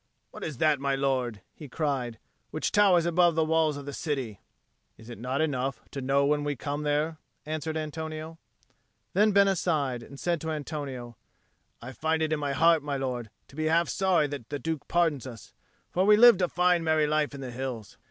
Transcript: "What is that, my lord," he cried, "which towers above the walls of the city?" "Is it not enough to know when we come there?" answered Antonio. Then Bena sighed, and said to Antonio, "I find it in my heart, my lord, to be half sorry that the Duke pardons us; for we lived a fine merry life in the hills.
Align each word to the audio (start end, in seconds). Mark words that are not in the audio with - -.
"What 0.31 0.43
is 0.43 0.57
that, 0.57 0.79
my 0.79 0.95
lord," 0.95 1.41
he 1.53 1.69
cried, 1.69 2.17
"which 2.49 2.71
towers 2.71 3.05
above 3.05 3.35
the 3.35 3.45
walls 3.45 3.77
of 3.77 3.85
the 3.85 3.93
city?" 3.93 4.41
"Is 4.97 5.11
it 5.11 5.19
not 5.19 5.41
enough 5.41 5.83
to 5.91 6.01
know 6.01 6.25
when 6.25 6.43
we 6.43 6.55
come 6.55 6.81
there?" 6.81 7.19
answered 7.45 7.77
Antonio. 7.77 8.39
Then 9.13 9.31
Bena 9.31 9.55
sighed, 9.55 10.01
and 10.01 10.19
said 10.19 10.41
to 10.41 10.49
Antonio, 10.49 11.17
"I 11.83 11.91
find 11.91 12.23
it 12.23 12.33
in 12.33 12.39
my 12.39 12.53
heart, 12.53 12.81
my 12.81 12.97
lord, 12.97 13.29
to 13.47 13.55
be 13.55 13.65
half 13.65 13.89
sorry 13.89 14.25
that 14.25 14.49
the 14.49 14.57
Duke 14.57 14.87
pardons 14.87 15.27
us; 15.27 15.53
for 15.91 16.03
we 16.03 16.17
lived 16.17 16.41
a 16.41 16.47
fine 16.49 16.83
merry 16.83 17.05
life 17.05 17.35
in 17.35 17.41
the 17.41 17.51
hills. 17.51 17.99